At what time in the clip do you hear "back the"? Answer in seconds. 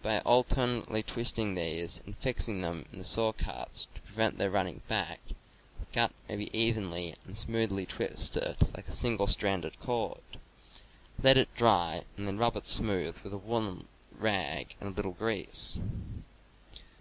4.86-5.86